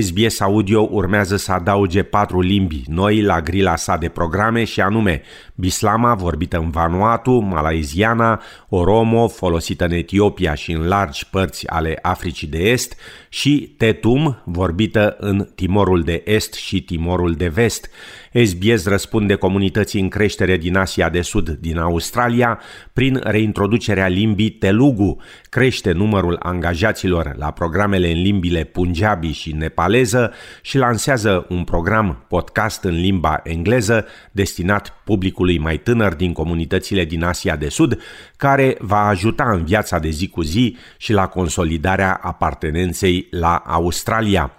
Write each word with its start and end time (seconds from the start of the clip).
SBS 0.00 0.40
Audio 0.40 0.88
urmează 0.90 1.36
să 1.36 1.52
adauge 1.52 2.02
patru 2.02 2.40
limbi 2.40 2.82
noi 2.86 3.22
la 3.22 3.40
grila 3.40 3.76
sa 3.76 3.96
de 3.96 4.08
programe 4.08 4.64
și 4.64 4.80
anume 4.80 5.22
Bislama, 5.54 6.14
vorbită 6.14 6.58
în 6.58 6.70
Vanuatu, 6.70 7.32
Malaiziana, 7.32 8.42
Oromo, 8.68 9.28
folosită 9.28 9.84
în 9.84 9.90
Etiopia 9.90 10.54
și 10.54 10.72
în 10.72 10.86
largi 10.88 11.28
părți 11.30 11.68
ale 11.68 11.98
Africii 12.02 12.46
de 12.46 12.58
Est 12.58 12.96
și 13.28 13.74
Tetum, 13.76 14.42
vorbită 14.44 15.16
în 15.18 15.48
Timorul 15.54 16.02
de 16.02 16.22
Est 16.24 16.52
și 16.52 16.82
Timorul 16.82 17.34
de 17.34 17.48
Vest. 17.48 17.90
SBS 18.34 18.86
răspunde 18.86 19.34
comunității 19.34 20.00
în 20.00 20.08
creștere 20.08 20.56
din 20.56 20.76
Asia 20.76 21.08
de 21.08 21.20
Sud 21.20 21.48
din 21.48 21.78
Australia 21.78 22.60
prin 22.92 23.20
reintroducerea 23.22 24.06
limbii 24.06 24.50
Telugu, 24.50 25.20
crește 25.48 25.92
numărul 25.92 26.36
angajaților 26.42 27.34
la 27.36 27.50
programele 27.50 28.10
în 28.10 28.22
limbile 28.22 28.64
Punjabi 28.64 29.30
și 29.30 29.52
nepaleză 29.52 30.32
și 30.62 30.78
lansează 30.78 31.46
un 31.48 31.64
program 31.64 32.24
podcast 32.28 32.84
în 32.84 32.94
limba 32.94 33.40
engleză 33.44 34.06
destinat 34.30 34.94
publicului 35.04 35.58
mai 35.58 35.78
tânăr 35.78 36.14
din 36.14 36.32
comunitățile 36.32 37.04
din 37.04 37.24
Asia 37.24 37.56
de 37.56 37.68
Sud, 37.68 38.00
care 38.36 38.76
va 38.78 39.06
ajuta 39.06 39.50
în 39.52 39.64
viața 39.64 39.98
de 39.98 40.08
zi 40.08 40.28
cu 40.28 40.42
zi 40.42 40.76
și 40.96 41.12
la 41.12 41.26
consolidarea 41.26 42.20
apartenenței 42.22 43.26
la 43.30 43.62
Australia. 43.66 44.52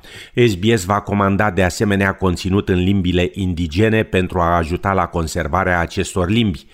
SBS 0.48 0.84
va 0.84 1.02
comanda 1.02 1.52
de 1.52 1.64
asemenea 1.64 2.14
conținut 2.14 2.70
în 2.70 2.84
limbile 2.84 3.32
indigene 3.64 4.04
pentru 4.04 4.40
a 4.40 4.56
ajuta 4.56 4.94
la 4.94 5.06
conservarea 5.06 5.80
acestor 5.80 6.30
limbi. 6.30 6.66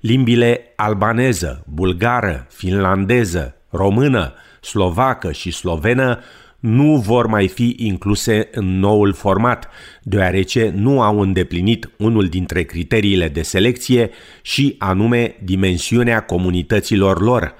Limbile 0.00 0.72
albaneză, 0.76 1.64
bulgară, 1.68 2.46
finlandeză, 2.50 3.56
română, 3.70 4.32
slovacă 4.60 5.32
și 5.32 5.50
slovenă 5.50 6.18
nu 6.60 6.96
vor 6.96 7.26
mai 7.26 7.48
fi 7.48 7.74
incluse 7.78 8.48
în 8.52 8.78
noul 8.78 9.12
format, 9.12 9.68
deoarece 10.02 10.72
nu 10.76 11.00
au 11.00 11.20
îndeplinit 11.20 11.90
unul 11.98 12.26
dintre 12.26 12.62
criteriile 12.62 13.28
de 13.28 13.42
selecție 13.42 14.10
și 14.42 14.74
anume 14.78 15.36
dimensiunea 15.42 16.20
comunităților 16.20 17.20
lor. 17.20 17.54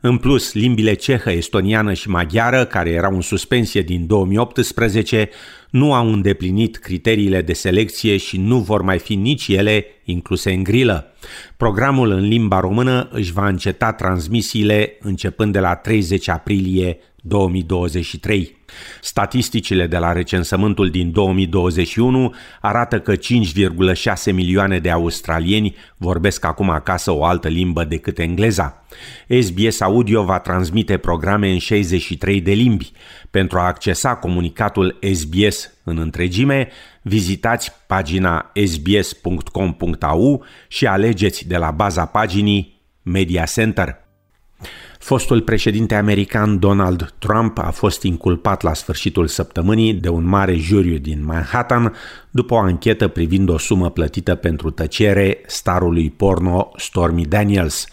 În 0.00 0.16
plus, 0.16 0.52
limbile 0.52 0.94
cehă, 0.94 1.30
estoniană 1.30 1.92
și 1.92 2.08
maghiară, 2.08 2.64
care 2.64 2.90
erau 2.90 3.14
în 3.14 3.20
suspensie 3.20 3.82
din 3.82 4.06
2018, 4.06 5.28
nu 5.70 5.92
au 5.94 6.12
îndeplinit 6.12 6.76
criteriile 6.76 7.42
de 7.42 7.52
selecție 7.52 8.16
și 8.16 8.38
nu 8.38 8.58
vor 8.58 8.82
mai 8.82 8.98
fi 8.98 9.14
nici 9.14 9.48
ele 9.48 9.84
incluse 10.04 10.52
în 10.52 10.62
grilă. 10.62 11.14
Programul 11.56 12.10
în 12.10 12.28
limba 12.28 12.60
română 12.60 13.08
își 13.12 13.32
va 13.32 13.48
înceta 13.48 13.92
transmisiile 13.92 14.96
începând 15.00 15.52
de 15.52 15.60
la 15.60 15.74
30 15.74 16.28
aprilie 16.28 16.98
2023. 17.22 18.59
Statisticile 19.00 19.86
de 19.86 19.96
la 19.96 20.12
recensământul 20.12 20.90
din 20.90 21.12
2021 21.12 22.34
arată 22.60 23.00
că 23.00 23.14
5,6 23.16 24.32
milioane 24.32 24.78
de 24.78 24.90
australieni 24.90 25.76
vorbesc 25.96 26.44
acum 26.44 26.70
acasă 26.70 27.10
o 27.10 27.24
altă 27.24 27.48
limbă 27.48 27.84
decât 27.84 28.18
engleza. 28.18 28.84
SBS 29.40 29.80
Audio 29.80 30.24
va 30.24 30.38
transmite 30.38 30.96
programe 30.96 31.50
în 31.50 31.58
63 31.58 32.40
de 32.40 32.52
limbi. 32.52 32.92
Pentru 33.30 33.58
a 33.58 33.66
accesa 33.66 34.14
comunicatul 34.14 34.98
SBS 35.12 35.70
în 35.84 35.98
întregime, 35.98 36.68
vizitați 37.02 37.72
pagina 37.86 38.52
sbs.com.au 38.66 40.44
și 40.68 40.86
alegeți 40.86 41.48
de 41.48 41.56
la 41.56 41.70
baza 41.70 42.04
paginii 42.04 42.80
Media 43.02 43.44
Center. 43.44 44.09
Fostul 45.00 45.40
președinte 45.40 45.94
american 45.94 46.58
Donald 46.58 47.14
Trump 47.18 47.58
a 47.58 47.70
fost 47.70 48.02
inculpat 48.02 48.62
la 48.62 48.74
sfârșitul 48.74 49.26
săptămânii 49.26 49.94
de 49.94 50.08
un 50.08 50.24
mare 50.24 50.56
juriu 50.56 50.98
din 50.98 51.24
Manhattan 51.24 51.94
după 52.30 52.54
o 52.54 52.58
anchetă 52.58 53.08
privind 53.08 53.48
o 53.48 53.58
sumă 53.58 53.90
plătită 53.90 54.34
pentru 54.34 54.70
tăcere 54.70 55.40
starului 55.46 56.10
porno 56.10 56.70
Stormy 56.76 57.24
Daniels. 57.24 57.86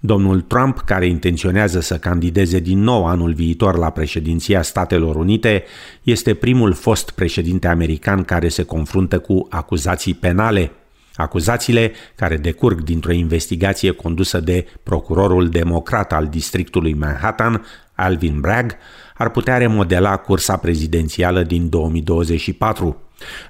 Domnul 0.00 0.40
Trump, 0.40 0.78
care 0.78 1.06
intenționează 1.06 1.80
să 1.80 1.98
candideze 1.98 2.58
din 2.58 2.78
nou 2.78 3.06
anul 3.06 3.32
viitor 3.32 3.76
la 3.76 3.90
președinția 3.90 4.62
Statelor 4.62 5.16
Unite, 5.16 5.64
este 6.02 6.34
primul 6.34 6.72
fost 6.72 7.10
președinte 7.10 7.68
american 7.68 8.22
care 8.22 8.48
se 8.48 8.62
confruntă 8.62 9.18
cu 9.18 9.46
acuzații 9.50 10.14
penale 10.14 10.70
Acuzațiile, 11.14 11.92
care 12.14 12.36
decurg 12.36 12.80
dintr-o 12.80 13.12
investigație 13.12 13.90
condusă 13.90 14.40
de 14.40 14.66
procurorul 14.82 15.48
democrat 15.48 16.12
al 16.12 16.26
districtului 16.26 16.94
Manhattan, 16.94 17.64
Alvin 17.94 18.40
Bragg, 18.40 18.72
ar 19.14 19.30
putea 19.30 19.56
remodela 19.56 20.16
cursa 20.16 20.56
prezidențială 20.56 21.42
din 21.42 21.68
2024. 21.68 22.96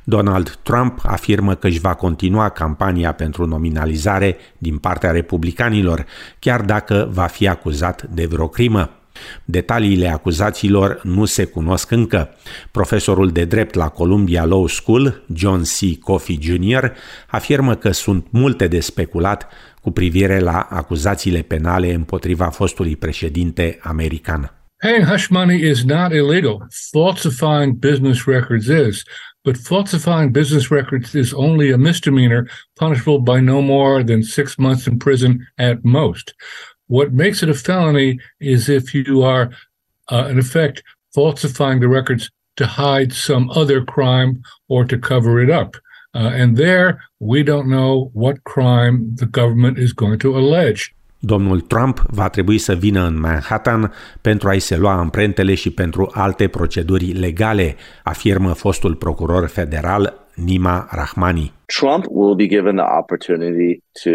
Donald 0.05 0.59
Trump 0.63 1.01
afirmă 1.03 1.55
că 1.55 1.67
își 1.67 1.81
va 1.81 1.95
continua 1.95 2.49
campania 2.49 3.13
pentru 3.13 3.47
nominalizare 3.47 4.37
din 4.59 4.79
partea 4.79 5.11
republicanilor, 5.11 6.05
chiar 6.39 6.61
dacă 6.61 7.09
va 7.13 7.27
fi 7.27 7.49
acuzat 7.49 8.03
de 8.03 8.27
vreo 8.27 8.49
crimă. 8.49 9.04
Detaliile 9.45 10.09
acuzațiilor 10.09 11.01
nu 11.03 11.25
se 11.25 11.45
cunosc 11.45 11.91
încă. 11.91 12.37
Profesorul 12.71 13.31
de 13.31 13.45
drept 13.45 13.75
la 13.75 13.89
Columbia 13.89 14.45
Law 14.45 14.67
School, 14.67 15.25
John 15.35 15.63
C. 15.63 15.99
Coffey 16.01 16.39
Jr., 16.43 16.85
afirmă 17.27 17.75
că 17.75 17.91
sunt 17.91 18.27
multe 18.31 18.67
de 18.67 18.81
speculat 18.81 19.49
cu 19.81 19.91
privire 19.91 20.39
la 20.39 20.67
acuzațiile 20.71 21.43
penale 21.43 21.93
împotriva 21.93 22.45
fostului 22.45 22.97
președinte 22.97 23.79
american. 23.83 24.53
Paying 24.83 25.07
hush 25.07 25.29
money 25.29 25.69
is 25.71 25.85
not 25.85 26.13
illegal. 26.13 26.67
Falsifying 26.93 27.73
business 27.79 28.27
records 28.27 28.67
is. 28.67 29.05
But 29.45 29.57
falsifying 29.57 30.31
business 30.31 30.71
records 30.71 31.15
is 31.15 31.33
only 31.33 31.73
a 31.73 31.77
misdemeanor 31.77 32.49
punishable 32.75 33.21
by 33.21 33.41
no 33.41 33.61
more 33.61 34.03
than 34.03 34.23
six 34.23 34.57
months 34.57 34.87
in 34.87 34.99
prison 34.99 35.47
at 35.59 35.85
most. 35.85 36.35
What 36.87 37.13
makes 37.13 37.43
it 37.43 37.49
a 37.49 37.55
felony 37.55 38.19
is 38.41 38.69
if 38.69 38.95
you 38.95 39.23
are, 39.23 39.51
uh, 40.13 40.27
in 40.31 40.39
effect, 40.39 40.83
falsifying 41.15 41.81
the 41.81 41.89
records 41.89 42.31
to 42.57 42.67
hide 42.67 43.13
some 43.13 43.51
other 43.51 43.85
crime 43.85 44.43
or 44.69 44.85
to 44.85 44.99
cover 44.99 45.41
it 45.41 45.51
up. 45.51 45.77
Uh, 46.15 46.31
and 46.41 46.57
there, 46.57 47.01
we 47.19 47.43
don't 47.43 47.69
know 47.69 48.11
what 48.13 48.45
crime 48.45 49.15
the 49.17 49.27
government 49.27 49.79
is 49.79 49.93
going 49.93 50.19
to 50.19 50.37
allege. 50.37 50.95
Domnul 51.19 51.61
Trump 51.61 51.99
va 52.11 52.29
trebui 52.29 52.59
să 52.59 52.75
vină 52.75 53.07
în 53.07 53.21
Manhattan 53.21 53.93
pentru 54.21 54.49
a-i 54.49 54.59
se 54.59 54.77
lua 54.77 54.93
amprentele 54.93 55.55
și 55.55 55.71
pentru 55.71 56.11
alte 56.13 56.49
proceduri 56.49 57.13
legale, 57.13 57.77
afirmă 58.03 58.53
fostul 58.53 58.95
procuror 58.95 59.47
federal 59.47 60.27
Nima 60.35 60.89
Rahmani. 60.91 61.53
Trump 61.65 62.05
will 62.09 62.35
be 62.35 62.47
given 62.47 62.77
the 62.77 62.87
opportunity 62.99 63.83
to 64.03 64.11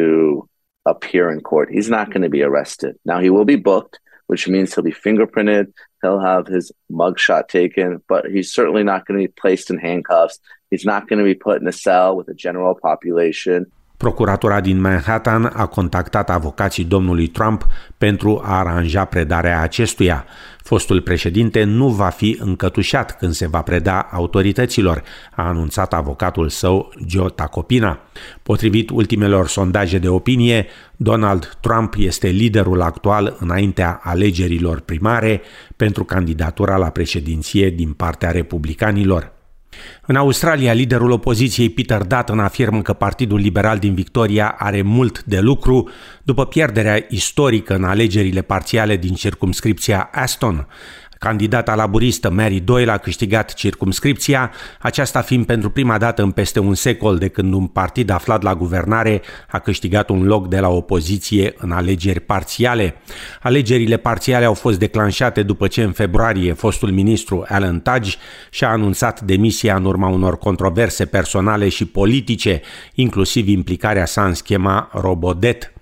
appear 0.89 1.29
in 1.31 1.41
court. 1.41 1.69
He's 1.71 1.89
not 1.89 2.03
mm-hmm. 2.03 2.13
going 2.13 2.21
to 2.23 2.29
be 2.29 2.43
arrested. 2.43 2.97
Now 3.05 3.19
he 3.19 3.29
will 3.29 3.45
be 3.45 3.55
booked, 3.55 3.99
which 4.27 4.47
means 4.47 4.73
he'll 4.73 4.83
be 4.83 4.91
fingerprinted. 4.91 5.73
He'll 6.01 6.19
have 6.19 6.47
his 6.47 6.71
mugshot 6.91 7.47
taken, 7.47 8.01
but 8.07 8.25
he's 8.25 8.51
certainly 8.51 8.83
not 8.83 9.05
going 9.05 9.19
to 9.19 9.27
be 9.27 9.33
placed 9.33 9.69
in 9.69 9.77
handcuffs. 9.77 10.39
He's 10.69 10.85
not 10.85 11.07
going 11.07 11.19
to 11.19 11.25
be 11.25 11.33
put 11.33 11.61
in 11.61 11.67
a 11.67 11.73
cell 11.73 12.15
with 12.15 12.29
a 12.29 12.33
general 12.33 12.75
population. 12.75 13.71
Procuratura 13.99 14.61
din 14.61 14.81
Manhattan 14.81 15.51
a 15.53 15.65
contactat 15.65 16.29
avocații 16.29 16.83
domnului 16.83 17.27
Trump 17.27 17.67
pentru 17.97 18.41
a 18.43 18.57
aranja 18.57 19.05
predarea 19.05 19.61
acestuia. 19.61 20.25
Fostul 20.63 21.01
președinte 21.01 21.63
nu 21.63 21.87
va 21.87 22.09
fi 22.09 22.37
încătușat 22.41 23.17
când 23.17 23.33
se 23.33 23.47
va 23.47 23.61
preda 23.61 24.07
autorităților, 24.11 25.03
a 25.35 25.47
anunțat 25.47 25.93
avocatul 25.93 26.49
său 26.49 26.93
Joe 27.07 27.29
Tacopina. 27.29 27.99
Potrivit 28.43 28.89
ultimelor 28.89 29.47
sondaje 29.47 29.97
de 29.97 30.09
opinie, 30.09 30.67
Donald 30.95 31.57
Trump 31.61 31.93
este 31.97 32.27
liderul 32.27 32.81
actual 32.81 33.35
înaintea 33.39 33.99
alegerilor 34.03 34.79
primare 34.79 35.41
pentru 35.75 36.03
candidatura 36.03 36.77
la 36.77 36.89
președinție 36.89 37.69
din 37.69 37.93
partea 37.93 38.31
republicanilor. 38.31 39.37
În 40.05 40.15
Australia, 40.15 40.73
liderul 40.73 41.11
opoziției 41.11 41.69
Peter 41.69 42.01
Dutton 42.01 42.39
afirmă 42.39 42.81
că 42.81 42.93
Partidul 42.93 43.39
Liberal 43.39 43.77
din 43.77 43.93
Victoria 43.93 44.55
are 44.57 44.81
mult 44.81 45.23
de 45.23 45.39
lucru 45.39 45.89
după 46.23 46.45
pierderea 46.45 47.05
istorică 47.09 47.75
în 47.75 47.83
alegerile 47.83 48.41
parțiale 48.41 48.97
din 48.97 49.13
circumscripția 49.13 50.09
Aston. 50.11 50.67
Candidata 51.19 51.75
laburistă 51.75 52.29
Mary 52.29 52.59
Doyle 52.59 52.91
a 52.91 52.97
câștigat 52.97 53.53
circumscripția, 53.53 54.51
aceasta 54.79 55.21
fiind 55.21 55.45
pentru 55.45 55.69
prima 55.69 55.97
dată 55.97 56.21
în 56.21 56.31
peste 56.31 56.59
un 56.59 56.73
secol 56.73 57.17
de 57.17 57.27
când 57.27 57.53
un 57.53 57.67
partid 57.67 58.09
aflat 58.09 58.41
la 58.41 58.55
guvernare 58.55 59.21
a 59.49 59.59
câștigat 59.59 60.09
un 60.09 60.23
loc 60.23 60.47
de 60.47 60.59
la 60.59 60.69
opoziție 60.69 61.53
în 61.57 61.71
alegeri 61.71 62.19
parțiale. 62.19 62.95
Alegerile 63.41 63.97
parțiale 63.97 64.45
au 64.45 64.53
fost 64.53 64.79
declanșate 64.79 65.43
după 65.43 65.67
ce 65.67 65.83
în 65.83 65.91
februarie 65.91 66.53
fostul 66.53 66.91
ministru 66.91 67.45
Alan 67.47 67.81
Tudge 67.81 68.15
și-a 68.49 68.69
anunțat 68.69 69.21
demisia 69.21 69.75
în 69.75 69.85
urma 69.85 70.07
unor 70.07 70.37
controverse 70.37 71.05
personale 71.05 71.69
și 71.69 71.85
politice, 71.85 72.61
inclusiv 72.93 73.47
implicarea 73.47 74.05
sa 74.05 74.25
în 74.25 74.33
schema 74.33 74.89
Robodet. 74.93 75.73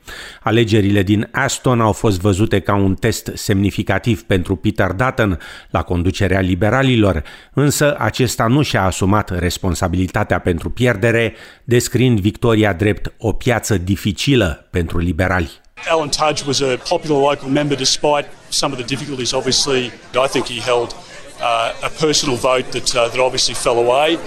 Alegerile 0.41 1.03
din 1.03 1.29
Aston 1.31 1.81
au 1.81 1.91
fost 1.91 2.19
văzute 2.19 2.59
ca 2.59 2.75
un 2.75 2.95
test 2.95 3.31
semnificativ 3.33 4.23
pentru 4.23 4.55
Peter 4.55 4.91
Dutton 4.91 5.39
la 5.69 5.83
conducerea 5.83 6.39
liberalilor, 6.39 7.23
însă 7.53 7.95
acesta 7.99 8.47
nu 8.47 8.61
și-a 8.61 8.83
asumat 8.83 9.39
responsabilitatea 9.39 10.39
pentru 10.39 10.69
pierdere, 10.69 11.35
descriind 11.63 12.19
victoria 12.19 12.73
drept 12.73 13.13
o 13.17 13.31
piață 13.31 13.77
dificilă 13.77 14.67
pentru 14.71 14.97
liberali. 14.97 15.51
Alan 15.89 16.09
Tudge 16.09 16.43
was 16.45 16.61
a 16.61 16.77
popular 16.89 17.19
local 17.19 17.49
member 17.49 17.77
despite 17.77 18.27
some 18.49 18.73
of 18.73 18.79
the 18.79 18.87
difficulties. 18.87 19.31
Obviously, 19.31 19.91
I 20.25 20.27
think 20.27 20.47
he 20.47 20.59
held 20.59 20.95
uh, 21.39 21.73
a 21.83 21.89
personal 21.89 22.35
vote 22.35 22.71
that, 22.71 22.95
uh, 22.95 23.07
that 23.09 23.19
obviously 23.19 23.53
fell 23.53 23.77
away. 23.77 24.17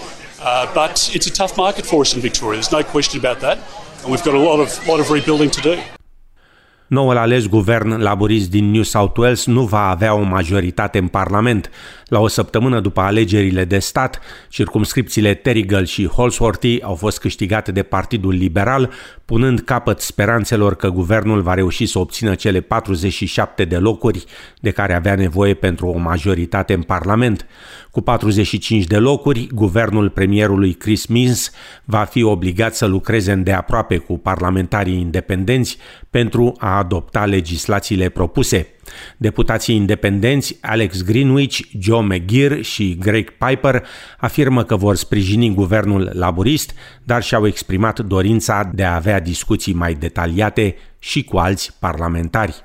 Uh, 0.42 0.72
but 0.72 1.10
it's 1.14 1.26
a 1.26 1.30
tough 1.30 1.56
market 1.56 1.84
for 1.84 2.00
us 2.00 2.14
in 2.14 2.20
Victoria. 2.20 2.56
There's 2.60 2.72
no 2.72 2.82
question 2.82 3.18
about 3.18 3.40
that. 3.40 3.58
And 4.02 4.10
we've 4.10 4.24
got 4.24 4.34
a 4.34 4.38
lot 4.38 4.60
of, 4.60 4.88
lot 4.88 5.00
of 5.00 5.10
rebuilding 5.10 5.50
to 5.50 5.60
do. 5.60 5.99
Noul 6.90 7.16
ales 7.16 7.46
guvern 7.46 8.02
laborist 8.02 8.50
din 8.50 8.70
New 8.70 8.82
South 8.82 9.18
Wales 9.18 9.46
nu 9.46 9.64
va 9.64 9.88
avea 9.88 10.14
o 10.14 10.22
majoritate 10.22 10.98
în 10.98 11.06
Parlament. 11.06 11.70
La 12.06 12.18
o 12.18 12.26
săptămână 12.26 12.80
după 12.80 13.00
alegerile 13.00 13.64
de 13.64 13.78
stat, 13.78 14.20
circumscripțiile 14.48 15.34
Terrigal 15.34 15.84
și 15.84 16.06
Holsworthy 16.06 16.82
au 16.82 16.94
fost 16.94 17.18
câștigate 17.18 17.72
de 17.72 17.82
Partidul 17.82 18.32
Liberal, 18.32 18.90
punând 19.24 19.60
capăt 19.60 20.00
speranțelor 20.00 20.76
că 20.76 20.88
guvernul 20.88 21.40
va 21.40 21.54
reuși 21.54 21.86
să 21.86 21.98
obțină 21.98 22.34
cele 22.34 22.60
47 22.60 23.64
de 23.64 23.76
locuri 23.76 24.24
de 24.60 24.70
care 24.70 24.94
avea 24.94 25.14
nevoie 25.14 25.54
pentru 25.54 25.86
o 25.86 25.98
majoritate 25.98 26.72
în 26.72 26.82
Parlament. 26.82 27.46
Cu 27.90 28.00
45 28.00 28.84
de 28.84 28.96
locuri, 28.96 29.48
guvernul 29.54 30.10
premierului 30.10 30.72
Chris 30.72 31.06
Minns 31.06 31.50
va 31.84 32.04
fi 32.04 32.22
obligat 32.22 32.74
să 32.74 32.86
lucreze 32.86 33.32
îndeaproape 33.32 33.96
cu 33.96 34.18
parlamentarii 34.18 35.00
independenți 35.00 35.78
pentru 36.10 36.54
a 36.58 36.76
adopta 36.76 37.24
legislațiile 37.24 38.08
propuse. 38.08 38.66
Deputații 39.16 39.74
independenți 39.74 40.58
Alex 40.60 41.02
Greenwich, 41.02 41.60
Joe 41.80 42.02
McGear 42.02 42.62
și 42.62 42.96
Greg 42.98 43.30
Piper 43.30 43.86
afirmă 44.18 44.64
că 44.64 44.76
vor 44.76 44.96
sprijini 44.96 45.54
guvernul 45.54 46.10
laborist, 46.12 46.74
dar 47.04 47.22
și-au 47.22 47.46
exprimat 47.46 48.00
dorința 48.00 48.70
de 48.74 48.84
a 48.84 48.94
avea 48.94 49.20
discuții 49.20 49.72
mai 49.72 49.94
detaliate 49.94 50.76
și 50.98 51.24
cu 51.24 51.36
alți 51.36 51.76
parlamentari. 51.78 52.64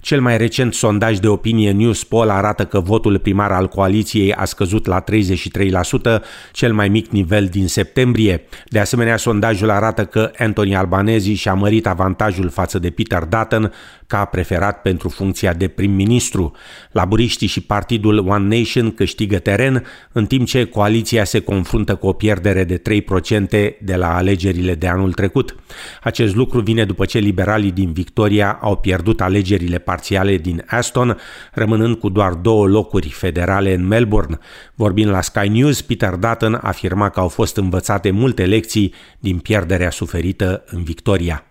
Cel 0.00 0.20
mai 0.20 0.36
recent 0.36 0.74
sondaj 0.74 1.18
de 1.18 1.28
opinie 1.28 1.70
News 1.70 2.04
Poll 2.04 2.30
arată 2.30 2.64
că 2.64 2.80
votul 2.80 3.18
primar 3.18 3.52
al 3.52 3.68
coaliției 3.68 4.32
a 4.32 4.44
scăzut 4.44 4.86
la 4.86 5.04
33%, 5.04 6.22
cel 6.52 6.72
mai 6.72 6.88
mic 6.88 7.10
nivel 7.10 7.46
din 7.46 7.68
septembrie. 7.68 8.44
De 8.68 8.78
asemenea, 8.78 9.16
sondajul 9.16 9.70
arată 9.70 10.04
că 10.04 10.30
Anthony 10.38 10.76
Albanese 10.76 11.34
și-a 11.34 11.54
mărit 11.54 11.86
avantajul 11.86 12.48
față 12.48 12.78
de 12.78 12.90
Peter 12.90 13.22
Dutton 13.22 13.72
ca 14.06 14.24
preferat 14.24 14.82
pentru 14.82 15.08
funcția 15.08 15.52
de 15.52 15.68
prim-ministru. 15.68 16.52
Laburiștii 16.92 17.46
și 17.46 17.60
partidul 17.60 18.18
One 18.28 18.56
Nation 18.56 18.90
câștigă 18.90 19.38
teren, 19.38 19.84
în 20.12 20.26
timp 20.26 20.46
ce 20.46 20.64
coaliția 20.64 21.24
se 21.24 21.40
confruntă 21.40 21.94
cu 21.94 22.06
o 22.06 22.12
pierdere 22.12 22.64
de 22.64 22.78
3% 22.78 23.78
de 23.80 23.96
la 23.96 24.16
alegerile 24.16 24.74
de 24.74 24.88
anul 24.88 25.12
trecut. 25.12 25.54
Acest 26.02 26.34
lucru 26.34 26.60
vine 26.60 26.84
după 26.84 27.04
ce 27.04 27.18
liberalii 27.18 27.70
din 27.70 27.92
Victoria 27.92 28.58
au 28.60 28.76
pierdut 28.76 29.20
alegerile 29.20 29.78
parțiale 29.90 30.36
din 30.36 30.64
Aston, 30.66 31.18
rămânând 31.52 31.96
cu 31.96 32.08
doar 32.08 32.32
două 32.32 32.66
locuri 32.66 33.08
federale 33.08 33.74
în 33.74 33.86
Melbourne. 33.86 34.38
Vorbind 34.74 35.10
la 35.10 35.20
Sky 35.20 35.48
News, 35.48 35.82
Peter 35.82 36.14
Dutton 36.14 36.58
afirma 36.62 37.08
că 37.08 37.20
au 37.20 37.28
fost 37.28 37.56
învățate 37.56 38.10
multe 38.10 38.44
lecții 38.44 38.94
din 39.18 39.38
pierderea 39.38 39.90
suferită 39.90 40.62
în 40.66 40.82
Victoria. 40.82 41.44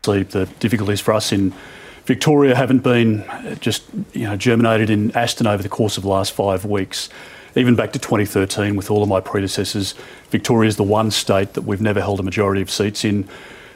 Victoria 2.06 2.56
haven't 2.56 2.82
been 2.82 3.24
just 3.62 3.82
you 4.12 4.26
know 4.26 4.36
germinated 4.36 4.90
in 4.90 5.12
Aston 5.14 5.46
over 5.46 5.60
the 5.60 5.76
course 5.80 5.98
of 5.98 6.04
the 6.04 6.14
last 6.18 6.32
five 6.32 6.62
weeks. 6.68 7.10
Even 7.54 7.76
back 7.76 7.92
to 7.92 8.00
2013, 8.00 8.76
with 8.76 8.90
all 8.92 9.02
of 9.02 9.08
my 9.08 9.22
predecessors, 9.32 9.96
Victoria 10.30 10.68
is 10.68 10.76
the 10.76 10.90
one 11.00 11.10
state 11.12 11.50
that 11.54 11.64
we've 11.68 11.84
never 11.90 12.02
held 12.02 12.20
a 12.20 12.24
majority 12.24 12.62
of 12.62 12.70
seats 12.70 13.04
in. 13.04 13.26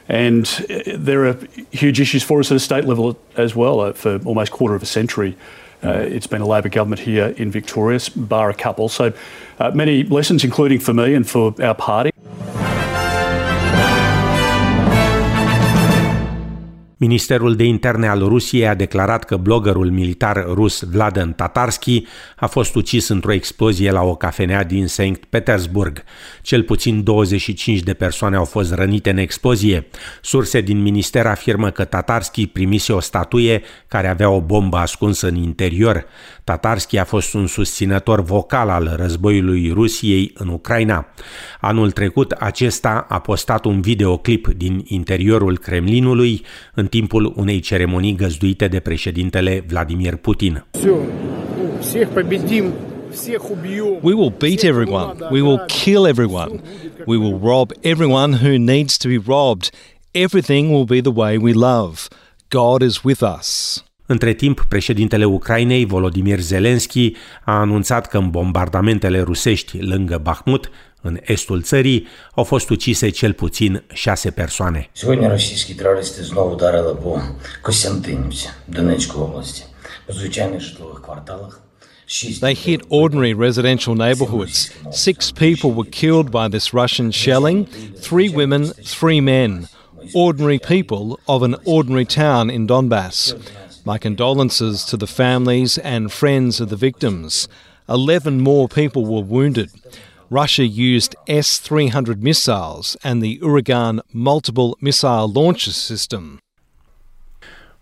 And 0.08 0.46
uh, 0.68 0.96
there 0.96 1.26
are 1.26 1.38
huge 1.70 2.00
issues 2.00 2.22
for 2.22 2.40
us 2.40 2.50
at 2.50 2.56
a 2.56 2.60
state 2.60 2.84
level 2.84 3.18
as 3.36 3.56
well. 3.56 3.80
Uh, 3.80 3.92
for 3.92 4.20
almost 4.24 4.52
quarter 4.52 4.74
of 4.74 4.82
a 4.82 4.86
century, 4.86 5.36
uh, 5.82 5.90
it's 5.90 6.26
been 6.26 6.40
a 6.40 6.46
Labor 6.46 6.68
government 6.68 7.00
here 7.00 7.34
in 7.36 7.50
Victoria, 7.50 8.00
bar 8.16 8.50
a 8.50 8.54
couple. 8.54 8.88
So 8.88 9.12
uh, 9.58 9.70
many 9.72 10.02
lessons, 10.04 10.44
including 10.44 10.78
for 10.78 10.94
me 10.94 11.14
and 11.14 11.28
for 11.28 11.54
our 11.62 11.74
party. 11.74 12.13
Ministerul 17.06 17.56
de 17.56 17.64
Interne 17.64 18.08
al 18.08 18.18
Rusiei 18.18 18.66
a 18.66 18.74
declarat 18.74 19.24
că 19.24 19.36
bloggerul 19.36 19.90
militar 19.90 20.44
rus 20.46 20.82
Vladan 20.82 21.32
Tatarski 21.32 22.06
a 22.36 22.46
fost 22.46 22.74
ucis 22.74 23.08
într-o 23.08 23.32
explozie 23.32 23.90
la 23.90 24.02
o 24.02 24.14
cafenea 24.14 24.64
din 24.64 24.86
Sankt 24.86 25.24
Petersburg. 25.24 26.02
Cel 26.42 26.62
puțin 26.62 27.02
25 27.02 27.80
de 27.80 27.94
persoane 27.94 28.36
au 28.36 28.44
fost 28.44 28.74
rănite 28.74 29.10
în 29.10 29.16
explozie. 29.16 29.86
Surse 30.22 30.60
din 30.60 30.82
minister 30.82 31.26
afirmă 31.26 31.70
că 31.70 31.84
Tatarski 31.84 32.46
primise 32.46 32.92
o 32.92 33.00
statuie 33.00 33.62
care 33.88 34.08
avea 34.08 34.30
o 34.30 34.40
bombă 34.40 34.76
ascunsă 34.76 35.28
în 35.28 35.36
interior. 35.36 36.06
Tatarski 36.44 36.98
a 36.98 37.04
fost 37.04 37.34
un 37.34 37.46
susținător 37.46 38.22
vocal 38.22 38.68
al 38.68 38.94
războiului 38.96 39.70
Rusiei 39.74 40.30
în 40.34 40.48
Ucraina. 40.48 41.06
Anul 41.60 41.90
trecut 41.90 42.30
acesta 42.30 43.06
a 43.08 43.18
postat 43.18 43.64
un 43.64 43.80
videoclip 43.80 44.46
din 44.46 44.82
interiorul 44.84 45.58
Kremlinului 45.58 46.44
în 46.74 46.86
timpul 46.94 47.32
unei 47.36 47.60
ceremonii 47.60 48.14
găzduite 48.14 48.68
de 48.68 48.80
președintele 48.80 49.64
Vladimir 49.66 50.16
Putin. 50.16 50.66
We 54.00 54.14
will 54.14 54.34
beat 54.38 54.62
everyone. 54.62 55.14
We 55.30 55.40
will 55.40 55.64
kill 55.66 56.06
everyone. 56.06 56.60
We 57.06 57.16
will 57.16 57.40
rob 57.42 57.72
everyone 57.80 58.36
who 58.36 58.56
needs 58.58 58.96
to 58.96 59.08
be 59.08 59.22
robbed. 59.26 59.70
Everything 60.10 60.70
will 60.70 60.84
be 60.84 61.00
the 61.00 61.12
way 61.14 61.36
we 61.36 61.52
love. 61.52 61.94
God 62.48 62.82
is 62.82 63.02
with 63.02 63.22
us. 63.38 63.82
Între 64.06 64.32
timp, 64.32 64.64
președintele 64.68 65.24
Ucrainei, 65.24 65.84
Volodymyr 65.84 66.38
Zelensky, 66.38 67.12
a 67.44 67.58
anunțat 67.58 68.06
că 68.06 68.18
în 68.18 68.30
bombardamentele 68.30 69.20
rusești 69.20 69.78
lângă 69.78 70.20
Bahmut, 70.22 70.70
în 71.03 71.19
estul 71.25 71.61
țării, 71.61 72.07
au 72.35 72.43
fost 72.43 72.69
ucise 72.69 73.09
cel 73.09 73.33
puțin 73.33 73.83
șase 73.93 74.31
persoane. 74.31 74.89
Сегодня 74.93 75.27
российские 75.29 75.75
террористы 75.75 76.23
снова 76.23 76.53
ударили 76.53 76.93
по 77.03 77.21
Костянтинівці, 77.61 78.49
Донецької 78.67 79.23
області, 79.23 79.63
по 80.05 80.13
звичайних 80.13 80.61
житлових 80.61 81.01
кварталах. 81.01 81.61
They 82.41 82.55
hit 82.55 82.81
ordinary 82.89 83.35
residential 83.35 83.93
neighbourhoods. 83.93 84.71
Six 84.91 85.31
people 85.31 85.71
were 85.71 85.91
killed 86.01 86.31
by 86.31 86.47
this 86.47 86.73
Russian 86.73 87.11
shelling 87.11 87.67
three 88.07 88.29
women, 88.29 88.63
three 88.97 89.21
men. 89.21 89.67
Ordinary 90.15 90.57
people 90.57 91.19
of 91.27 91.43
an 91.43 91.55
ordinary 91.65 92.05
town 92.05 92.49
in 92.49 92.65
Donbass. 92.65 93.19
My 93.85 93.97
condolences 93.99 94.83
to 94.85 94.97
the 94.97 95.11
families 95.23 95.77
and 95.77 96.11
friends 96.11 96.59
of 96.59 96.69
the 96.69 96.75
victims. 96.87 97.47
Eleven 97.87 98.41
more 98.41 98.67
people 98.67 99.03
were 99.05 99.25
wounded. 99.37 99.69
Russia 100.30 100.64
used 100.64 101.14
S 101.26 101.60
300 101.60 102.22
missiles 102.22 102.96
and 103.02 103.22
the 103.22 103.38
Uragan 103.42 104.00
multiple 104.12 104.74
missile 104.80 105.28
launcher 105.28 105.72
system. 105.72 106.38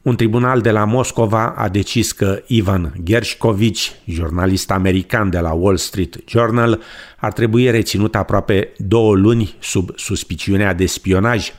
Un 0.02 0.16
tribunal 0.16 0.60
de 0.60 0.70
la 0.70 0.84
Moscova 0.84 1.54
a 1.56 1.68
decis 1.68 2.12
că 2.12 2.42
Ivan 2.46 2.94
Gershkovich, 3.04 3.90
jurnalist 4.04 4.70
american 4.70 5.30
de 5.30 5.38
la 5.38 5.52
Wall 5.52 5.76
Street 5.76 6.16
Journal, 6.26 6.80
ar 7.16 7.32
trebui 7.32 7.70
reținut 7.70 8.14
aproape 8.14 8.72
două 8.76 9.14
luni 9.14 9.54
sub 9.60 9.90
suspiciunea 9.98 10.74
de 10.74 10.86
spionaj 10.86 11.52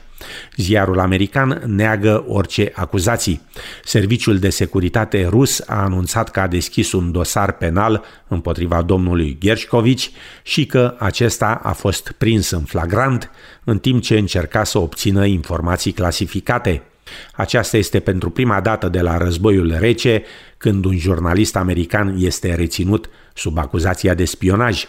Ziarul 0.56 0.98
american 0.98 1.62
neagă 1.66 2.24
orice 2.28 2.72
acuzații. 2.74 3.40
Serviciul 3.84 4.38
de 4.38 4.50
securitate 4.50 5.26
rus 5.26 5.62
a 5.66 5.82
anunțat 5.82 6.30
că 6.30 6.40
a 6.40 6.46
deschis 6.46 6.92
un 6.92 7.12
dosar 7.12 7.52
penal 7.52 8.04
împotriva 8.28 8.82
domnului 8.82 9.38
Gershkovich 9.40 10.06
și 10.42 10.66
că 10.66 10.96
acesta 10.98 11.60
a 11.62 11.72
fost 11.72 12.12
prins 12.18 12.50
în 12.50 12.62
flagrant 12.62 13.30
în 13.64 13.78
timp 13.78 14.02
ce 14.02 14.18
încerca 14.18 14.64
să 14.64 14.78
obțină 14.78 15.24
informații 15.26 15.92
clasificate. 15.92 16.82
Aceasta 17.32 17.76
este 17.76 18.00
pentru 18.00 18.30
prima 18.30 18.60
dată 18.60 18.88
de 18.88 19.00
la 19.00 19.16
războiul 19.16 19.76
rece 19.78 20.22
când 20.56 20.84
un 20.84 20.96
jurnalist 20.98 21.56
american 21.56 22.16
este 22.18 22.54
reținut 22.54 23.08
sub 23.34 23.58
acuzația 23.58 24.14
de 24.14 24.24
spionaj. 24.24 24.84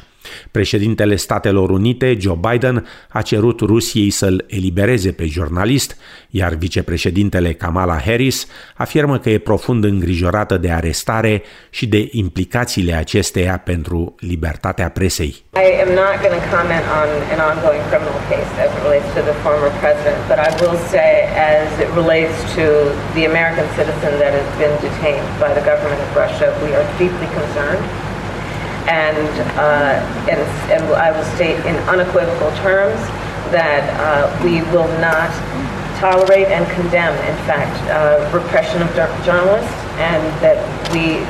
Președintele 0.52 1.16
Statelor 1.16 1.70
Unite, 1.70 2.18
Joe 2.20 2.40
Biden, 2.50 2.88
a 3.10 3.22
cerut 3.22 3.60
Rusiei 3.60 4.10
să-l 4.10 4.46
elibereze 4.48 5.12
pe 5.12 5.26
jurnalist, 5.26 5.98
iar 6.30 6.54
vicepreședintele 6.54 7.54
Kamala 7.54 7.98
Harris 8.06 8.48
afirmă 8.76 9.18
că 9.18 9.30
e 9.30 9.38
profund 9.38 9.84
îngrijorată 9.84 10.58
de 10.58 10.72
arestare 10.72 11.44
și 11.70 11.86
de 11.88 12.08
implicațiile 12.12 12.94
acesteia 12.94 13.58
pentru 13.58 14.16
libertatea 14.20 14.90
presei. 14.90 15.34
I 15.68 15.70
am 15.86 15.92
not 16.04 16.14
going 16.24 16.36
to 16.42 16.44
comment 16.58 16.86
on 17.02 17.10
an 17.34 17.40
ongoing 17.50 17.84
criminal 17.90 18.20
case 18.32 18.52
as 18.66 18.70
it 18.76 18.82
relates 18.88 19.10
to 19.18 19.22
the 19.30 19.38
former 19.46 19.72
president, 19.84 20.20
but 20.32 20.38
I 20.48 20.50
will 20.62 20.80
say 20.96 21.12
as 21.54 21.68
it 21.84 21.90
relates 22.02 22.36
to 22.58 22.66
the 23.18 23.24
American 23.32 23.68
citizen 23.78 24.12
that 24.22 24.34
has 24.40 24.50
been 24.62 24.76
detained 24.88 25.28
by 25.44 25.52
the 25.58 25.64
government 25.70 26.00
of 26.06 26.10
Russia, 26.24 26.48
we 26.66 26.72
are 26.78 26.88
deeply 27.04 27.30
concerned 27.40 27.84
and, 28.88 29.18
uh, 29.58 30.02
and, 30.30 30.40
and 30.72 30.84
I 30.94 31.12
will 31.12 31.24
state 31.36 31.58
in 31.66 31.76
unequivocal 31.90 32.52
terms 32.58 33.00
that 33.52 33.86
uh, 34.00 34.44
we 34.44 34.62
will 34.74 34.88
not 35.00 35.30
tolerate 36.00 36.48
and 36.48 36.70
condemn, 36.74 37.16
in 37.26 37.38
fact, 37.46 37.74
uh, 37.90 38.30
repression 38.34 38.82
of 38.82 38.94
journalists, 39.24 39.72
and 39.98 40.22
that 40.42 40.60
we 40.94 41.24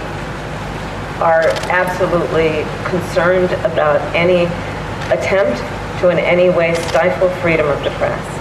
are 1.22 1.48
absolutely 1.72 2.66
concerned 2.90 3.52
about 3.64 4.02
any 4.16 4.46
attempt 5.14 5.60
to 6.02 6.10
in 6.10 6.20
any 6.20 6.50
way 6.50 6.74
stifle 6.90 7.30
freedom 7.42 7.68
of 7.68 7.82
the 7.84 7.92
press. 7.92 8.35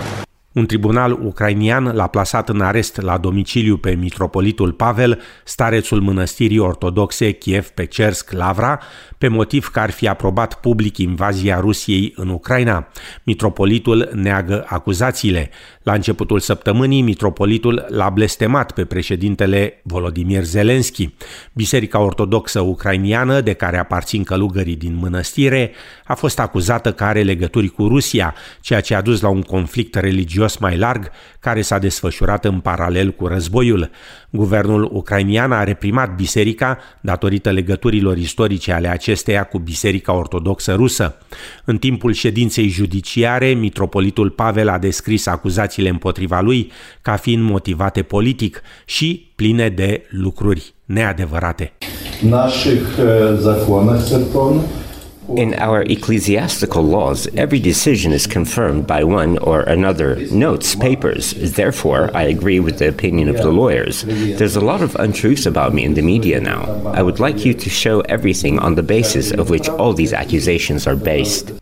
Un 0.54 0.66
tribunal 0.66 1.12
ucrainian 1.23 1.84
l-a 1.94 2.06
plasat 2.06 2.49
în 2.49 2.61
arest 2.61 3.00
la 3.00 3.18
domiciliu 3.18 3.76
pe 3.76 3.90
mitropolitul 3.94 4.73
Pavel, 4.73 5.20
starețul 5.44 6.00
mănăstirii 6.00 6.58
ortodoxe 6.58 7.30
Kiev-Pecersk-Lavra, 7.30 8.80
pe 9.18 9.28
motiv 9.28 9.68
că 9.68 9.80
ar 9.80 9.90
fi 9.90 10.08
aprobat 10.08 10.61
public 10.61 10.99
invazia 10.99 11.61
Rusiei 11.61 12.12
în 12.16 12.28
Ucraina. 12.28 12.88
Mitropolitul 13.23 14.11
neagă 14.12 14.64
acuzațiile. 14.68 15.50
La 15.82 15.92
începutul 15.92 16.38
săptămânii, 16.38 17.02
mitropolitul 17.02 17.87
l-a 17.88 18.08
blestemat 18.08 18.73
pe 18.73 18.84
președintele 18.84 19.80
Volodimir 19.82 20.42
Zelenski. 20.42 21.14
Biserica 21.52 21.99
ortodoxă 21.99 22.61
ucrainiană, 22.61 23.40
de 23.40 23.52
care 23.52 23.78
aparțin 23.78 24.23
călugării 24.23 24.76
din 24.76 24.96
mănăstire, 25.00 25.73
a 26.04 26.14
fost 26.14 26.38
acuzată 26.38 26.92
că 26.92 27.04
are 27.04 27.23
legături 27.23 27.68
cu 27.68 27.88
Rusia, 27.88 28.34
ceea 28.61 28.80
ce 28.80 28.94
a 28.94 29.00
dus 29.00 29.20
la 29.20 29.28
un 29.28 29.42
conflict 29.42 29.94
religios 29.94 30.42
mai 30.60 30.77
larg, 30.77 31.12
care 31.39 31.62
s-a 31.62 31.77
desfășurat 31.77 32.46
în 32.46 32.60
paralel 32.60 33.12
cu 33.12 33.27
războiul. 33.27 33.89
Guvernul 34.29 34.89
ucrainian 34.91 35.51
a 35.51 35.63
reprimat 35.63 36.15
biserica 36.15 36.77
datorită 37.01 37.51
legăturilor 37.51 38.18
istorice 38.18 38.72
ale 38.72 38.88
acesteia 38.88 39.44
cu 39.44 39.60
Biserica 39.60 40.13
Ortodoxă 40.13 40.74
Rusă. 40.74 41.18
În 41.65 41.77
timpul 41.77 42.13
ședinței 42.13 42.68
judiciare, 42.68 43.48
mitropolitul 43.48 44.29
Pavel 44.29 44.70
a 44.70 44.77
descris 44.77 45.25
acuzațiile 45.25 45.89
împotriva 45.89 46.41
lui 46.41 46.72
ca 47.01 47.15
fiind 47.15 47.44
motivate 47.44 48.01
politic 48.01 48.62
și 48.86 49.32
pline 49.36 49.70
de 49.70 50.06
lucruri 50.10 50.74
neadevărate. 50.86 51.74
Наших 52.22 52.82
законах 53.39 54.00
церковных 54.03 54.65
In 55.28 55.54
our 55.54 55.83
ecclesiastical 55.83 56.83
laws, 56.83 57.26
every 57.35 57.59
decision 57.59 58.12
is 58.12 58.26
confirmed 58.26 58.87
by 58.87 59.04
one 59.04 59.38
or 59.38 59.62
another 59.62 60.16
notes, 60.31 60.75
papers. 60.75 61.33
Therefore, 61.33 62.11
I 62.14 62.25
agree 62.25 62.61
with 62.61 62.78
the 62.78 62.88
opinion 62.88 63.28
of 63.28 63.37
the 63.37 63.50
lawyers. 63.50 64.04
There's 64.04 64.57
a 64.57 64.61
lot 64.61 64.83
of 64.83 64.95
untruths 64.97 65.47
about 65.47 65.73
me 65.73 65.83
in 65.83 65.95
the 65.95 66.02
media 66.02 66.40
now. 66.40 66.93
I 66.93 67.02
would 67.02 67.21
like 67.21 67.45
you 67.45 67.54
to 67.54 67.71
show 67.71 68.00
everything 68.00 68.59
on 68.59 68.75
the 68.75 68.83
basis 68.83 69.33
of 69.33 69.49
which 69.49 69.69
all 69.69 69.95
these 69.95 70.12
accusations 70.12 70.87
are 70.87 70.97
based. 70.97 71.52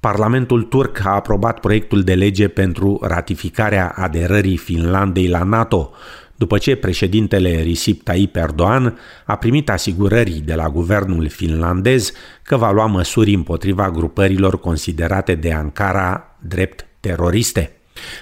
Parlamentul 0.00 0.62
turc 0.62 1.00
a 1.04 1.10
aprobat 1.10 1.60
proiectul 1.60 2.02
de 2.02 2.14
lege 2.14 2.48
pentru 2.48 2.98
ratificarea 3.02 3.94
aderării 3.96 4.56
Finlandei 4.56 5.28
la 5.28 5.42
NATO 5.42 5.92
după 6.36 6.58
ce 6.58 6.76
președintele 6.76 7.62
Recep 7.62 8.02
Tayyip 8.02 8.36
Erdogan 8.36 8.98
a 9.24 9.36
primit 9.36 9.70
asigurări 9.70 10.42
de 10.44 10.54
la 10.54 10.68
guvernul 10.68 11.28
finlandez 11.28 12.12
că 12.42 12.56
va 12.56 12.70
lua 12.70 12.86
măsuri 12.86 13.34
împotriva 13.34 13.90
grupărilor 13.90 14.60
considerate 14.60 15.34
de 15.34 15.52
Ankara 15.52 16.36
drept 16.40 16.86
teroriste. 17.00 17.70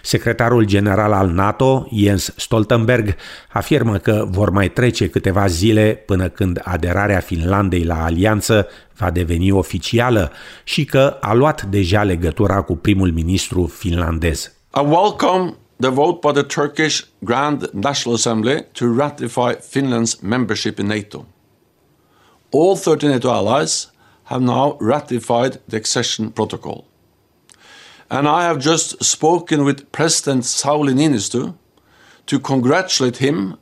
Secretarul 0.02 0.64
general 0.64 1.12
al 1.12 1.28
NATO, 1.28 1.88
Jens 1.92 2.32
Stoltenberg, 2.36 3.14
afirmă 3.52 3.96
că 3.96 4.26
vor 4.30 4.50
mai 4.50 4.68
trece 4.68 5.08
câteva 5.08 5.46
zile 5.46 6.02
până 6.06 6.28
când 6.28 6.60
aderarea 6.64 7.20
Finlandei 7.20 7.84
la 7.84 8.04
alianță 8.04 8.68
va 8.96 9.10
deveni 9.10 9.50
oficială 9.50 10.32
și 10.64 10.84
că 10.84 11.16
a 11.20 11.32
luat 11.32 11.62
deja 11.62 12.02
legătura 12.02 12.60
cu 12.62 12.76
primul 12.76 13.12
ministru 13.12 13.66
finlandez. 13.66 14.52
I 14.76 14.84
welcome 14.86 15.54
the 15.78 15.90
vote 15.90 16.22
by 16.22 16.32
the 16.32 16.42
Turkish 16.42 17.04
Grand 17.24 17.68
National 17.74 18.14
Assembly 18.14 18.62
to 18.74 18.88
ratify 18.88 19.54
Finland's 19.54 20.22
membership 20.22 20.78
in 20.80 20.88
NATO. 20.88 21.26
All 22.52 22.76
30 22.76 23.08
NATO 23.08 23.30
allies 23.30 23.90
have 24.24 24.42
now 24.42 24.76
ratified 24.80 25.58
the 25.68 25.76
accession 25.76 26.30
protocol. 26.30 26.86
And 28.10 28.28
I 28.28 28.44
have 28.44 28.60
just 28.60 29.02
spoken 29.02 29.64
with 29.64 29.90
President 29.90 30.44
Sauli 30.44 30.94
Niinistö 30.94 31.54
to 32.26 32.38
congratulate 32.38 33.16
him 33.16 33.56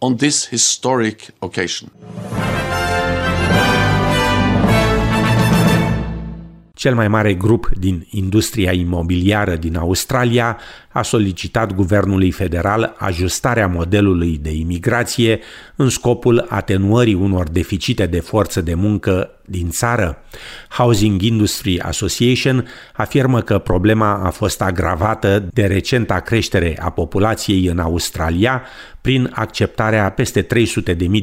on 0.00 0.16
this 0.16 0.46
historic 0.46 1.30
occasion. 1.42 1.90
Cel 6.78 6.94
mai 6.94 7.08
mare 7.08 7.34
grup 7.34 7.70
din 7.78 8.06
industria 8.10 8.72
imobiliară 8.72 9.56
din 9.56 9.76
Australia 9.76 10.58
a 10.88 11.02
solicitat 11.02 11.74
guvernului 11.74 12.30
federal 12.30 12.94
ajustarea 12.98 13.66
modelului 13.66 14.38
de 14.42 14.50
imigrație 14.50 15.40
în 15.76 15.88
scopul 15.88 16.46
atenuării 16.48 17.14
unor 17.14 17.48
deficite 17.48 18.06
de 18.06 18.20
forță 18.20 18.60
de 18.60 18.74
muncă 18.74 19.30
din 19.44 19.68
țară. 19.70 20.18
Housing 20.68 21.22
Industry 21.22 21.80
Association 21.80 22.68
afirmă 22.92 23.40
că 23.40 23.58
problema 23.58 24.22
a 24.24 24.30
fost 24.30 24.62
agravată 24.62 25.48
de 25.52 25.66
recenta 25.66 26.20
creștere 26.20 26.78
a 26.80 26.90
populației 26.90 27.66
în 27.66 27.78
Australia 27.78 28.62
prin 29.00 29.30
acceptarea 29.34 30.04
a 30.04 30.10
peste 30.10 30.42
300.000 30.42 30.46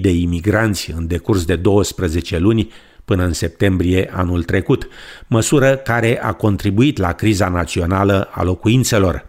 de 0.02 0.12
imigranți 0.12 0.92
în 0.92 1.08
decurs 1.08 1.46
de 1.46 1.56
12 1.56 2.38
luni 2.38 2.72
până 3.06 3.24
în 3.24 3.34
septembrie 3.34 4.10
anul 4.14 4.44
trecut, 4.44 4.88
măsură 5.28 5.76
care 5.76 6.22
a 6.22 6.32
contribuit 6.32 6.98
la 6.98 7.12
criza 7.12 7.50
națională 7.50 8.30
a 8.32 8.44
locuințelor. 8.44 9.26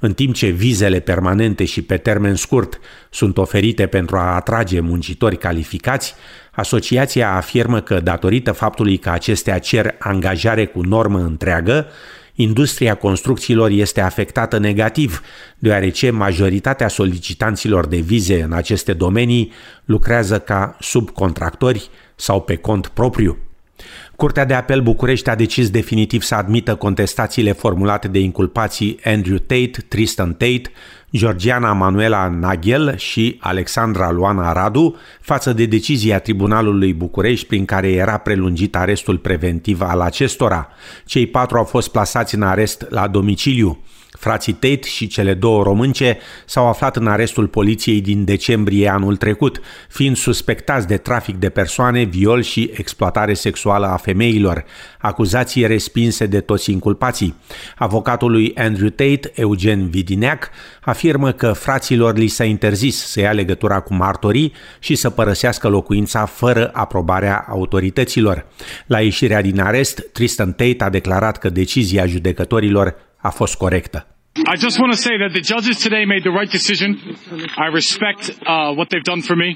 În 0.00 0.12
timp 0.12 0.34
ce 0.34 0.46
vizele 0.46 1.00
permanente 1.00 1.64
și 1.64 1.82
pe 1.82 1.96
termen 1.96 2.34
scurt 2.34 2.80
sunt 3.10 3.38
oferite 3.38 3.86
pentru 3.86 4.16
a 4.16 4.34
atrage 4.34 4.80
muncitori 4.80 5.38
calificați, 5.38 6.14
asociația 6.52 7.34
afirmă 7.34 7.80
că 7.80 8.00
datorită 8.00 8.52
faptului 8.52 8.96
că 8.96 9.10
acestea 9.10 9.58
cer 9.58 9.94
angajare 9.98 10.66
cu 10.66 10.80
normă 10.80 11.18
întreagă, 11.18 11.86
industria 12.34 12.94
construcțiilor 12.94 13.70
este 13.70 14.00
afectată 14.00 14.58
negativ, 14.58 15.22
deoarece 15.58 16.10
majoritatea 16.10 16.88
solicitanților 16.88 17.86
de 17.86 17.96
vize 17.96 18.42
în 18.42 18.52
aceste 18.52 18.92
domenii 18.92 19.52
lucrează 19.84 20.38
ca 20.38 20.76
subcontractori 20.80 21.90
sau 22.14 22.40
pe 22.40 22.56
cont 22.56 22.86
propriu. 22.86 23.38
Curtea 24.16 24.44
de 24.44 24.54
apel 24.54 24.80
București 24.80 25.30
a 25.30 25.34
decis 25.34 25.70
definitiv 25.70 26.22
să 26.22 26.34
admită 26.34 26.74
contestațiile 26.74 27.52
formulate 27.52 28.08
de 28.08 28.18
inculpații 28.18 28.98
Andrew 29.04 29.36
Tate, 29.36 29.70
Tristan 29.88 30.30
Tate, 30.32 30.62
Georgiana 31.12 31.72
Manuela 31.72 32.28
Naghel 32.28 32.96
și 32.96 33.38
Alexandra 33.40 34.10
Luana 34.10 34.52
Radu 34.52 34.96
față 35.20 35.52
de 35.52 35.66
decizia 35.66 36.18
Tribunalului 36.18 36.94
București 36.94 37.46
prin 37.46 37.64
care 37.64 37.92
era 37.92 38.18
prelungit 38.18 38.76
arestul 38.76 39.18
preventiv 39.18 39.80
al 39.80 40.00
acestora. 40.00 40.68
Cei 41.04 41.26
patru 41.26 41.58
au 41.58 41.64
fost 41.64 41.88
plasați 41.90 42.34
în 42.34 42.42
arest 42.42 42.86
la 42.88 43.06
domiciliu. 43.06 43.82
Frații 44.18 44.52
Tate 44.52 44.88
și 44.88 45.06
cele 45.06 45.34
două 45.34 45.62
românce 45.62 46.18
s-au 46.46 46.68
aflat 46.68 46.96
în 46.96 47.06
arestul 47.06 47.46
poliției 47.46 48.00
din 48.00 48.24
decembrie 48.24 48.88
anul 48.88 49.16
trecut, 49.16 49.60
fiind 49.88 50.16
suspectați 50.16 50.86
de 50.86 50.96
trafic 50.96 51.36
de 51.36 51.48
persoane, 51.48 52.02
viol 52.02 52.42
și 52.42 52.70
exploatare 52.74 53.34
sexuală 53.34 53.86
a 53.86 53.96
femeilor, 53.96 54.64
acuzații 54.98 55.66
respinse 55.66 56.26
de 56.26 56.40
toți 56.40 56.70
inculpații. 56.70 57.34
Avocatul 57.76 58.30
lui 58.30 58.52
Andrew 58.56 58.88
Tate, 58.88 59.32
Eugen 59.34 59.88
Vidineac, 59.88 60.50
afirmă 60.80 61.32
că 61.32 61.52
fraților 61.52 62.16
li 62.16 62.26
s-a 62.26 62.44
interzis 62.44 63.06
să 63.06 63.20
ia 63.20 63.32
legătura 63.32 63.80
cu 63.80 63.94
martorii 63.94 64.52
și 64.78 64.94
să 64.94 65.10
părăsească 65.10 65.68
locuința 65.68 66.24
fără 66.24 66.70
aprobarea 66.72 67.46
autorităților. 67.48 68.46
La 68.86 69.00
ieșirea 69.00 69.42
din 69.42 69.60
arest, 69.60 70.00
Tristan 70.12 70.52
Tate 70.52 70.84
a 70.84 70.90
declarat 70.90 71.38
că 71.38 71.48
decizia 71.48 72.06
judecătorilor 72.06 73.12
a 73.28 73.30
fost 73.30 73.54
corectă. 73.56 73.98
I 74.54 74.56
just 74.66 74.76
want 74.82 74.90
to 74.96 75.00
say 75.08 75.14
that 75.22 75.32
the 75.38 75.44
judges 75.52 75.76
today 75.86 76.04
made 76.14 76.22
the 76.28 76.34
right 76.40 76.50
decision. 76.58 76.88
I 77.66 77.68
respect 77.80 78.22
uh, 78.28 78.34
what 78.78 78.86
they've 78.90 79.08
done 79.12 79.22
for 79.30 79.36
me, 79.44 79.50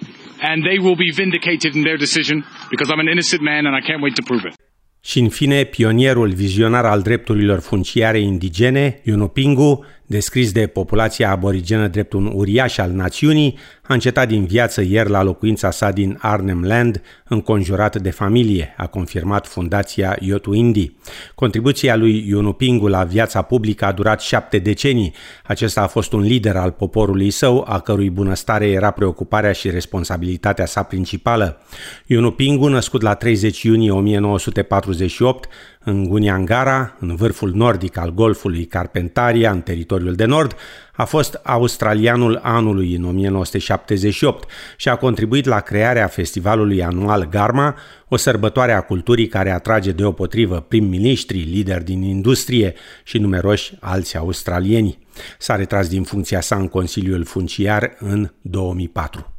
and 0.50 0.56
they 0.68 0.78
will 0.84 0.98
be 1.06 1.10
vindicated 1.22 1.70
in 1.78 1.82
their 1.88 1.98
decision 2.06 2.36
because 2.72 2.88
I'm 2.92 3.02
an 3.06 3.10
innocent 3.14 3.42
man 3.52 3.62
and 3.66 3.74
I 3.80 3.82
can't 3.88 4.02
wait 4.06 4.14
to 4.20 4.24
prove 4.30 4.44
it. 4.48 4.54
Și 5.00 5.18
în 5.18 5.28
fine, 5.28 5.64
pionierul 5.64 6.32
vizionar 6.32 6.84
al 6.84 7.02
drepturilor 7.02 7.60
funciare 7.60 8.20
indigene, 8.20 9.00
Yunupingu, 9.04 9.84
descris 10.08 10.52
de 10.52 10.66
populația 10.66 11.30
aborigenă 11.30 11.88
drept 11.88 12.12
un 12.12 12.30
uriaș 12.34 12.78
al 12.78 12.90
națiunii, 12.90 13.58
a 13.82 13.94
încetat 13.94 14.28
din 14.28 14.46
viață 14.46 14.80
ieri 14.80 15.10
la 15.10 15.22
locuința 15.22 15.70
sa 15.70 15.90
din 15.90 16.18
Arnhem 16.20 16.64
Land, 16.64 17.02
înconjurat 17.28 17.96
de 17.96 18.10
familie, 18.10 18.74
a 18.76 18.86
confirmat 18.86 19.46
fundația 19.46 20.16
Yotu 20.20 20.52
Indi. 20.52 20.92
Contribuția 21.34 21.96
lui 21.96 22.24
Yunupingu 22.28 22.86
la 22.86 23.04
viața 23.04 23.42
publică 23.42 23.84
a 23.84 23.92
durat 23.92 24.20
șapte 24.20 24.58
decenii. 24.58 25.14
Acesta 25.44 25.82
a 25.82 25.86
fost 25.86 26.12
un 26.12 26.20
lider 26.20 26.56
al 26.56 26.70
poporului 26.70 27.30
său, 27.30 27.64
a 27.68 27.80
cărui 27.80 28.10
bunăstare 28.10 28.66
era 28.66 28.90
preocuparea 28.90 29.52
și 29.52 29.70
responsabilitatea 29.70 30.66
sa 30.66 30.82
principală. 30.82 31.60
Yunupingu, 32.06 32.68
născut 32.68 33.02
la 33.02 33.14
30 33.14 33.62
iunie 33.62 33.90
1948, 33.90 35.48
în 35.88 36.08
Guniangara, 36.08 36.96
în 37.00 37.16
vârful 37.16 37.52
nordic 37.54 37.96
al 37.96 38.14
golfului 38.14 38.64
Carpentaria, 38.64 39.50
în 39.50 39.60
teritoriul 39.60 40.14
de 40.14 40.24
nord, 40.24 40.56
a 40.92 41.04
fost 41.04 41.40
australianul 41.42 42.40
anului 42.42 42.94
în 42.94 43.04
1978 43.04 44.50
și 44.76 44.88
a 44.88 44.96
contribuit 44.96 45.44
la 45.44 45.60
crearea 45.60 46.06
festivalului 46.06 46.82
anual 46.82 47.28
Garma, 47.28 47.74
o 48.08 48.16
sărbătoare 48.16 48.72
a 48.72 48.80
culturii 48.80 49.26
care 49.26 49.50
atrage 49.50 49.90
deopotrivă 49.90 50.60
prim-ministri, 50.68 51.38
lideri 51.38 51.84
din 51.84 52.02
industrie 52.02 52.74
și 53.04 53.18
numeroși 53.18 53.76
alți 53.80 54.16
australieni. 54.16 54.98
S-a 55.38 55.56
retras 55.56 55.88
din 55.88 56.02
funcția 56.02 56.40
sa 56.40 56.56
în 56.56 56.68
Consiliul 56.68 57.24
Funciar 57.24 57.96
în 57.98 58.32
2004. 58.40 59.32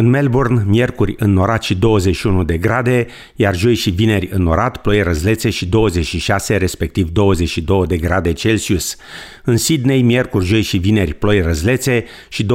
În 0.00 0.08
Melbourne, 0.08 0.62
miercuri 0.66 1.14
înnorat 1.18 1.62
și 1.62 1.74
21 1.74 2.44
de 2.44 2.58
grade, 2.58 3.06
iar 3.34 3.56
joi 3.56 3.74
și 3.74 3.90
vineri 3.90 4.28
înnorat, 4.32 4.76
ploi 4.76 5.02
răzlețe 5.02 5.50
și 5.50 5.66
26, 5.66 6.56
respectiv 6.56 7.08
22 7.10 7.86
de 7.86 7.96
grade 7.96 8.32
Celsius. 8.32 8.96
În 9.44 9.56
Sydney, 9.56 10.02
miercuri, 10.02 10.44
joi 10.44 10.62
și 10.62 10.78
vineri, 10.78 11.14
ploi 11.14 11.40
răzlețe 11.40 12.04
și 12.28 12.46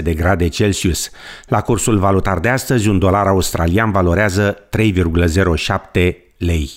25-26 0.00 0.02
de 0.02 0.14
grade 0.14 0.48
Celsius. 0.48 1.10
La 1.46 1.60
cursul 1.60 1.98
valutar 1.98 2.38
de 2.38 2.48
astăzi, 2.48 2.88
un 2.88 2.98
dolar 2.98 3.26
australian 3.26 3.90
valorează 3.90 4.56
3,07 4.78 6.12
lei. 6.36 6.70